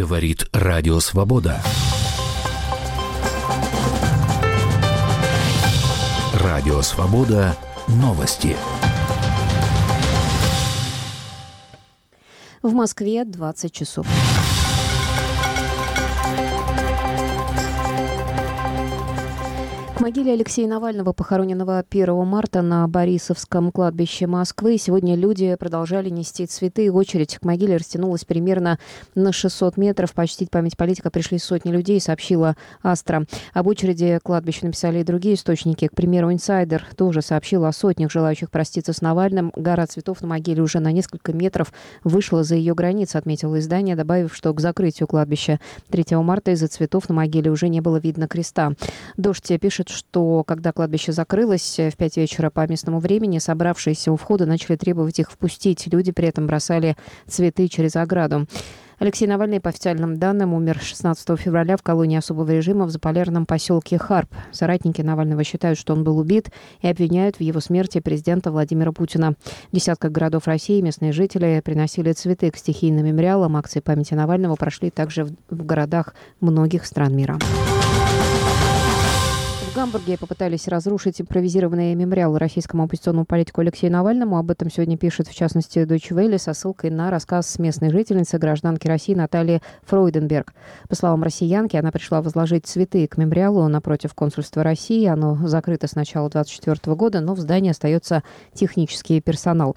Говорит 0.00 0.48
Радио 0.54 0.98
Свобода. 0.98 1.60
Радио 6.32 6.80
Свобода. 6.80 7.54
Новости. 7.86 8.56
В 12.62 12.72
Москве 12.72 13.26
20 13.26 13.72
часов. 13.74 14.06
Могиле 20.00 20.32
Алексея 20.32 20.66
Навального, 20.66 21.12
похороненного 21.12 21.84
1 21.90 22.26
марта 22.26 22.62
на 22.62 22.88
Борисовском 22.88 23.70
кладбище 23.70 24.26
Москвы, 24.26 24.78
сегодня 24.78 25.14
люди 25.14 25.54
продолжали 25.56 26.08
нести 26.08 26.46
цветы. 26.46 26.90
Очередь 26.90 27.36
к 27.36 27.44
могиле 27.44 27.76
растянулась 27.76 28.24
примерно 28.24 28.78
на 29.14 29.30
600 29.30 29.76
метров. 29.76 30.14
Почтить 30.14 30.50
память 30.50 30.78
политика 30.78 31.10
пришли 31.10 31.38
сотни 31.38 31.70
людей, 31.70 32.00
сообщила 32.00 32.56
Астра. 32.82 33.26
Об 33.52 33.66
очереди 33.66 34.18
кладбища 34.22 34.64
написали 34.64 35.00
и 35.00 35.04
другие 35.04 35.34
источники. 35.34 35.86
К 35.86 35.94
примеру, 35.94 36.32
инсайдер 36.32 36.86
тоже 36.96 37.20
сообщил 37.20 37.66
о 37.66 37.72
сотнях 37.72 38.10
желающих 38.10 38.50
проститься 38.50 38.94
с 38.94 39.02
Навальным. 39.02 39.52
Гора 39.54 39.86
цветов 39.86 40.22
на 40.22 40.28
могиле 40.28 40.62
уже 40.62 40.80
на 40.80 40.92
несколько 40.92 41.34
метров 41.34 41.74
вышла 42.04 42.42
за 42.42 42.54
ее 42.54 42.74
границы, 42.74 43.16
отметило 43.16 43.58
издание, 43.58 43.96
добавив, 43.96 44.34
что 44.34 44.54
к 44.54 44.60
закрытию 44.60 45.08
кладбища 45.08 45.60
3 45.90 46.16
марта 46.16 46.52
из-за 46.52 46.68
цветов 46.68 47.10
на 47.10 47.16
могиле 47.16 47.50
уже 47.50 47.68
не 47.68 47.82
было 47.82 47.98
видно 47.98 48.28
креста. 48.28 48.72
Дождь 49.18 49.52
пишет, 49.60 49.89
что 49.90 50.44
когда 50.44 50.72
кладбище 50.72 51.12
закрылось 51.12 51.78
в 51.78 51.96
пять 51.96 52.16
вечера 52.16 52.50
по 52.50 52.66
местному 52.66 53.00
времени, 53.00 53.38
собравшиеся 53.38 54.12
у 54.12 54.16
входа 54.16 54.46
начали 54.46 54.76
требовать 54.76 55.18
их 55.18 55.30
впустить. 55.30 55.86
Люди 55.92 56.12
при 56.12 56.28
этом 56.28 56.46
бросали 56.46 56.96
цветы 57.26 57.68
через 57.68 57.96
ограду. 57.96 58.46
Алексей 59.00 59.26
Навальный, 59.26 59.60
по 59.60 59.70
официальным 59.70 60.18
данным, 60.18 60.52
умер 60.52 60.78
16 60.78 61.40
февраля 61.40 61.78
в 61.78 61.82
колонии 61.82 62.18
особого 62.18 62.50
режима 62.50 62.84
в 62.84 62.90
заполярном 62.90 63.46
поселке 63.46 63.96
Харп. 63.96 64.28
Соратники 64.52 65.00
Навального 65.00 65.42
считают, 65.42 65.78
что 65.78 65.94
он 65.94 66.04
был 66.04 66.18
убит 66.18 66.50
и 66.82 66.86
обвиняют 66.86 67.36
в 67.36 67.40
его 67.40 67.60
смерти 67.60 68.00
президента 68.00 68.52
Владимира 68.52 68.92
Путина. 68.92 69.36
В 69.72 69.74
десятках 69.74 70.12
городов 70.12 70.46
России 70.46 70.82
местные 70.82 71.12
жители 71.12 71.62
приносили 71.64 72.12
цветы 72.12 72.50
к 72.50 72.58
стихийным 72.58 73.06
мемориалам. 73.06 73.56
Акции 73.56 73.80
памяти 73.80 74.12
Навального 74.12 74.54
прошли 74.56 74.90
также 74.90 75.24
в 75.24 75.64
городах 75.64 76.14
многих 76.40 76.84
стран 76.84 77.16
мира. 77.16 77.38
Гамбурге 79.90 80.18
попытались 80.18 80.68
разрушить 80.68 81.20
импровизированный 81.20 81.96
мемориал 81.96 82.38
российскому 82.38 82.84
оппозиционному 82.84 83.24
политику 83.24 83.60
Алексею 83.60 83.92
Навальному. 83.92 84.38
Об 84.38 84.52
этом 84.52 84.70
сегодня 84.70 84.96
пишет, 84.96 85.26
в 85.26 85.34
частности, 85.34 85.80
Deutsche 85.80 86.14
Welle 86.14 86.38
со 86.38 86.54
ссылкой 86.54 86.90
на 86.90 87.10
рассказ 87.10 87.58
местной 87.58 87.90
жительницы, 87.90 88.38
гражданки 88.38 88.86
России 88.86 89.14
Натальи 89.14 89.62
Фройденберг. 89.86 90.54
По 90.88 90.94
словам 90.94 91.24
россиянки, 91.24 91.76
она 91.76 91.90
пришла 91.90 92.22
возложить 92.22 92.66
цветы 92.66 93.08
к 93.08 93.16
мемориалу 93.16 93.66
напротив 93.66 94.14
консульства 94.14 94.62
России. 94.62 95.06
Оно 95.06 95.36
закрыто 95.48 95.88
с 95.88 95.96
начала 95.96 96.30
2024 96.30 96.94
года, 96.94 97.20
но 97.20 97.34
в 97.34 97.40
здании 97.40 97.70
остается 97.70 98.22
технический 98.54 99.20
персонал. 99.20 99.74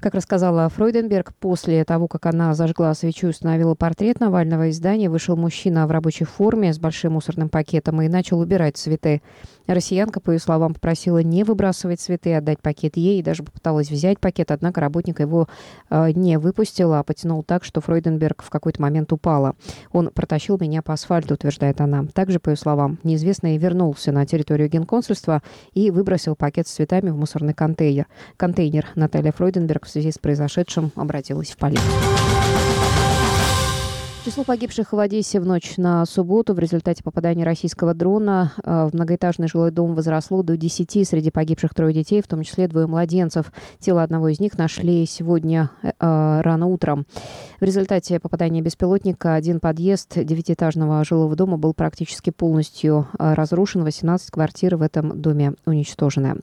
Как 0.00 0.14
рассказала 0.14 0.66
Фройденберг, 0.70 1.34
после 1.38 1.84
того, 1.84 2.08
как 2.08 2.24
она 2.24 2.54
зажгла 2.54 2.94
свечу 2.94 3.26
и 3.26 3.30
установила 3.30 3.74
портрет 3.74 4.18
Навального, 4.18 4.68
из 4.68 4.78
здания 4.78 5.10
вышел 5.10 5.36
мужчина 5.36 5.86
в 5.86 5.90
рабочей 5.90 6.24
форме 6.24 6.72
с 6.72 6.78
большим 6.78 7.12
мусорным 7.12 7.50
пакетом 7.50 8.00
и 8.00 8.08
начал 8.08 8.40
убирать 8.40 8.78
цветы. 8.78 9.20
Россиянка, 9.66 10.20
по 10.20 10.30
ее 10.30 10.38
словам, 10.38 10.74
попросила 10.74 11.22
не 11.22 11.44
выбрасывать 11.44 12.00
цветы, 12.00 12.34
отдать 12.34 12.60
пакет 12.60 12.96
ей 12.96 13.20
и 13.20 13.22
даже 13.22 13.42
попыталась 13.42 13.90
взять 13.90 14.18
пакет, 14.18 14.50
однако 14.50 14.80
работник 14.80 15.20
его 15.20 15.48
э, 15.88 16.10
не 16.12 16.38
выпустил, 16.38 16.92
а 16.94 17.02
потянул 17.02 17.42
так, 17.42 17.64
что 17.64 17.80
Фройденберг 17.80 18.42
в 18.42 18.50
какой-то 18.50 18.82
момент 18.82 19.12
упала. 19.12 19.54
Он 19.92 20.10
протащил 20.12 20.58
меня 20.58 20.82
по 20.82 20.92
асфальту, 20.92 21.34
утверждает 21.34 21.80
она. 21.80 22.04
Также, 22.12 22.40
по 22.40 22.50
ее 22.50 22.56
словам, 22.56 22.98
неизвестный 23.04 23.56
вернулся 23.56 24.12
на 24.12 24.26
территорию 24.26 24.68
генконсульства 24.68 25.42
и 25.72 25.90
выбросил 25.90 26.36
пакет 26.36 26.66
с 26.66 26.72
цветами 26.72 27.10
в 27.10 27.16
мусорный 27.16 27.54
контейнер. 27.54 28.06
Контейнер 28.36 28.86
Наталья 28.94 29.32
Фройденберг 29.32 29.86
в 29.86 29.90
связи 29.90 30.10
с 30.10 30.18
произошедшим 30.18 30.92
обратилась 30.96 31.50
в 31.50 31.56
полицию. 31.56 31.90
Число 34.30 34.44
погибших 34.44 34.92
в 34.92 34.98
Одессе 35.00 35.40
в 35.40 35.44
ночь 35.44 35.76
на 35.76 36.06
субботу 36.06 36.54
в 36.54 36.60
результате 36.60 37.02
попадания 37.02 37.42
российского 37.42 37.94
дрона 37.94 38.52
э, 38.62 38.88
в 38.88 38.94
многоэтажный 38.94 39.48
жилой 39.48 39.72
дом 39.72 39.96
возросло 39.96 40.44
до 40.44 40.56
10. 40.56 41.08
Среди 41.08 41.32
погибших 41.32 41.74
трое 41.74 41.92
детей, 41.92 42.22
в 42.22 42.28
том 42.28 42.44
числе 42.44 42.68
двое 42.68 42.86
младенцев. 42.86 43.52
Тело 43.80 44.04
одного 44.04 44.28
из 44.28 44.38
них 44.38 44.56
нашли 44.56 45.04
сегодня 45.04 45.72
э, 45.82 45.90
рано 45.98 46.66
утром. 46.66 47.06
В 47.58 47.64
результате 47.64 48.20
попадания 48.20 48.62
беспилотника 48.62 49.34
один 49.34 49.58
подъезд 49.58 50.12
девятиэтажного 50.14 51.02
жилого 51.02 51.34
дома 51.34 51.56
был 51.56 51.74
практически 51.74 52.30
полностью 52.30 53.08
э, 53.18 53.34
разрушен. 53.34 53.82
18 53.82 54.30
квартир 54.30 54.76
в 54.76 54.82
этом 54.82 55.20
доме 55.20 55.54
уничтожены. 55.66 56.36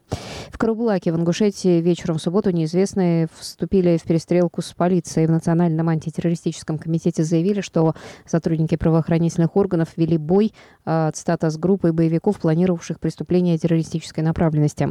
В 0.52 0.58
Карабулаке 0.58 1.14
в 1.14 1.16
Ингушетии 1.16 1.80
вечером 1.80 2.18
в 2.18 2.22
субботу 2.22 2.52
неизвестные 2.52 3.30
вступили 3.40 3.98
в 3.98 4.04
перестрелку 4.04 4.62
с 4.62 4.74
полицией. 4.74 5.28
В 5.28 5.32
Национальном 5.32 5.88
антитеррористическом 5.88 6.80
комитете 6.80 7.24
заявили, 7.24 7.62
что 7.62 7.77
сотрудники 8.26 8.76
правоохранительных 8.76 9.56
органов 9.56 9.90
вели 9.96 10.18
бой, 10.18 10.54
э, 10.86 11.12
цитата, 11.14 11.50
с 11.50 11.58
группой 11.58 11.92
боевиков, 11.92 12.40
планировавших 12.40 13.00
преступления 13.00 13.58
террористической 13.58 14.24
направленности. 14.24 14.90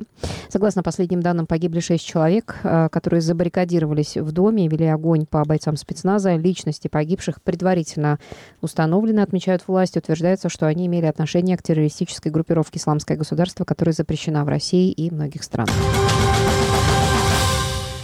Согласно 0.48 0.82
последним 0.82 1.20
данным, 1.22 1.46
погибли 1.46 1.80
шесть 1.80 2.06
человек, 2.06 2.56
э, 2.62 2.88
которые 2.90 3.20
забаррикадировались 3.20 4.16
в 4.16 4.32
доме 4.32 4.66
и 4.66 4.68
вели 4.68 4.86
огонь 4.86 5.26
по 5.26 5.44
бойцам 5.44 5.76
спецназа. 5.76 6.34
Личности 6.36 6.88
погибших 6.88 7.42
предварительно 7.42 8.18
установлены, 8.60 9.20
отмечают 9.20 9.66
власти. 9.66 9.98
Утверждается, 9.98 10.48
что 10.48 10.66
они 10.66 10.86
имели 10.86 11.06
отношение 11.06 11.56
к 11.56 11.62
террористической 11.62 12.32
группировке 12.32 12.78
«Исламское 12.78 13.16
государство», 13.16 13.64
которая 13.64 13.92
запрещена 13.92 14.44
в 14.44 14.48
России 14.48 14.90
и 14.90 15.10
многих 15.10 15.42
странах. 15.42 15.74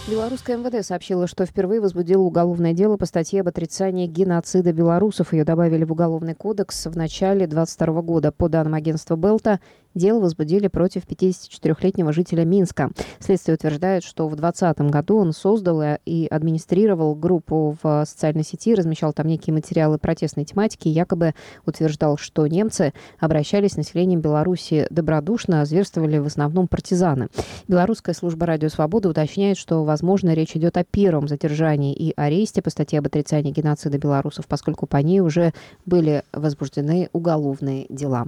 Белорусское 0.05 0.57
МВД 0.57 0.85
сообщило, 0.85 1.27
что 1.27 1.45
впервые 1.45 1.79
возбудило 1.79 2.23
уголовное 2.23 2.73
дело 2.73 2.97
по 2.97 3.05
статье 3.05 3.39
об 3.39 3.47
отрицании 3.47 4.05
геноцида 4.05 4.73
белорусов. 4.73 5.31
Ее 5.31 5.45
добавили 5.45 5.85
в 5.85 5.93
Уголовный 5.93 6.35
кодекс 6.35 6.87
в 6.87 6.97
начале 6.97 7.47
2022 7.47 8.01
года. 8.01 8.33
По 8.33 8.49
данным 8.49 8.73
агентства 8.73 9.15
Белта, 9.15 9.61
дело 9.95 10.19
возбудили 10.19 10.67
против 10.67 11.05
54-летнего 11.05 12.13
жителя 12.13 12.45
Минска. 12.45 12.91
Следствие 13.19 13.55
утверждает, 13.55 14.03
что 14.03 14.27
в 14.27 14.35
2020 14.35 14.91
году 14.91 15.17
он 15.17 15.33
создал 15.33 15.97
и 16.05 16.27
администрировал 16.27 17.15
группу 17.15 17.77
в 17.81 18.05
социальной 18.05 18.43
сети, 18.43 18.75
размещал 18.75 19.13
там 19.13 19.27
некие 19.27 19.53
материалы 19.53 19.97
протестной 19.97 20.45
тематики 20.45 20.87
и 20.87 20.91
якобы 20.91 21.33
утверждал, 21.65 22.17
что 22.17 22.45
немцы 22.47 22.93
обращались 23.19 23.71
с 23.71 23.77
населением 23.77 24.21
Беларуси 24.21 24.87
добродушно, 24.89 25.61
а 25.61 25.65
зверствовали 25.65 26.17
в 26.17 26.25
основном 26.25 26.67
партизаны. 26.67 27.29
Белорусская 27.67 28.13
служба 28.13 28.45
«Радио 28.45 28.69
Свобода» 28.69 29.09
уточняет, 29.09 29.57
что 29.57 29.83
возможно, 29.83 30.33
речь 30.33 30.55
идет 30.55 30.77
о 30.77 30.83
первом 30.83 31.27
задержании 31.27 31.93
и 31.93 32.13
аресте 32.15 32.61
по 32.61 32.69
статье 32.69 32.99
об 32.99 33.07
отрицании 33.07 33.51
геноцида 33.51 33.97
белорусов, 33.97 34.47
поскольку 34.47 34.85
по 34.85 34.97
ней 34.97 35.19
уже 35.19 35.53
были 35.85 36.23
возбуждены 36.31 37.09
уголовные 37.13 37.85
дела. 37.89 38.27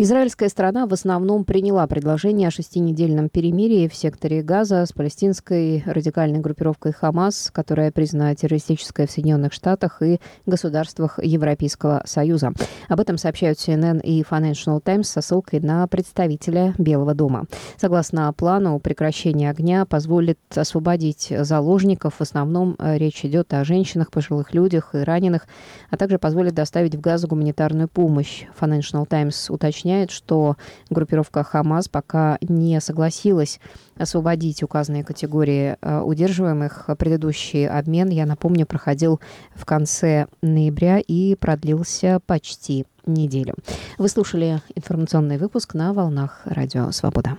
Израильская 0.00 0.48
страна 0.48 0.86
в 0.86 0.92
основном 0.92 1.44
приняла 1.44 1.84
предложение 1.88 2.46
о 2.46 2.50
шестинедельном 2.52 3.28
перемирии 3.28 3.88
в 3.88 3.96
секторе 3.96 4.42
Газа 4.42 4.86
с 4.86 4.92
палестинской 4.92 5.82
радикальной 5.84 6.38
группировкой 6.38 6.92
Хамас, 6.92 7.50
которая 7.52 7.90
признана 7.90 8.36
террористической 8.36 9.08
в 9.08 9.10
Соединенных 9.10 9.52
Штатах 9.52 10.00
и 10.00 10.20
государствах 10.46 11.18
Европейского 11.20 12.02
Союза. 12.04 12.52
Об 12.86 13.00
этом 13.00 13.18
сообщают 13.18 13.58
CNN 13.58 14.00
и 14.00 14.22
Financial 14.22 14.80
Times 14.80 15.08
со 15.08 15.20
ссылкой 15.20 15.58
на 15.58 15.84
представителя 15.88 16.74
Белого 16.78 17.14
дома. 17.14 17.46
Согласно 17.76 18.32
плану, 18.32 18.78
прекращение 18.78 19.50
огня 19.50 19.84
позволит 19.84 20.38
освободить 20.54 21.32
заложников. 21.40 22.14
В 22.14 22.20
основном 22.20 22.76
э, 22.78 22.98
речь 22.98 23.24
идет 23.24 23.52
о 23.52 23.64
женщинах, 23.64 24.12
пожилых 24.12 24.54
людях 24.54 24.94
и 24.94 24.98
раненых, 24.98 25.48
а 25.90 25.96
также 25.96 26.20
позволит 26.20 26.54
доставить 26.54 26.94
в 26.94 27.00
Газу 27.00 27.26
гуманитарную 27.26 27.88
помощь. 27.88 28.44
Financial 28.60 29.04
Times 29.04 29.50
уточняет, 29.50 29.87
уточняет, 29.88 30.10
что 30.10 30.56
группировка 30.90 31.42
Хамас 31.42 31.88
пока 31.88 32.38
не 32.42 32.80
согласилась 32.80 33.60
освободить 33.96 34.62
указанные 34.62 35.04
категории 35.04 35.76
э, 35.80 36.00
удерживаемых. 36.00 36.90
Предыдущий 36.98 37.66
обмен, 37.66 38.10
я 38.10 38.26
напомню, 38.26 38.66
проходил 38.66 39.20
в 39.54 39.64
конце 39.64 40.26
ноября 40.42 40.98
и 40.98 41.34
продлился 41.34 42.20
почти 42.26 42.86
неделю. 43.06 43.54
Вы 43.98 44.08
слушали 44.08 44.60
информационный 44.74 45.38
выпуск 45.38 45.74
на 45.74 45.92
волнах 45.92 46.42
Радио 46.44 46.90
Свобода. 46.92 47.38